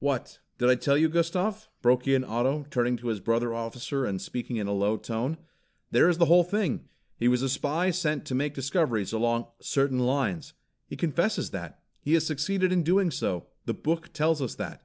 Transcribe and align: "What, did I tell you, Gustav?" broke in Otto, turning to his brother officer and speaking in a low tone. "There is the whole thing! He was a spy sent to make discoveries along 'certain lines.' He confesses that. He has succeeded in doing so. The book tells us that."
"What, 0.00 0.40
did 0.58 0.68
I 0.68 0.74
tell 0.74 0.98
you, 0.98 1.08
Gustav?" 1.08 1.68
broke 1.80 2.08
in 2.08 2.24
Otto, 2.24 2.66
turning 2.72 2.96
to 2.96 3.06
his 3.06 3.20
brother 3.20 3.54
officer 3.54 4.04
and 4.04 4.20
speaking 4.20 4.56
in 4.56 4.66
a 4.66 4.72
low 4.72 4.96
tone. 4.96 5.36
"There 5.92 6.08
is 6.08 6.18
the 6.18 6.24
whole 6.24 6.42
thing! 6.42 6.88
He 7.16 7.28
was 7.28 7.40
a 7.40 7.48
spy 7.48 7.92
sent 7.92 8.24
to 8.24 8.34
make 8.34 8.52
discoveries 8.54 9.12
along 9.12 9.46
'certain 9.60 10.00
lines.' 10.00 10.54
He 10.88 10.96
confesses 10.96 11.50
that. 11.50 11.80
He 12.00 12.14
has 12.14 12.26
succeeded 12.26 12.72
in 12.72 12.82
doing 12.82 13.12
so. 13.12 13.46
The 13.64 13.74
book 13.74 14.12
tells 14.12 14.42
us 14.42 14.56
that." 14.56 14.84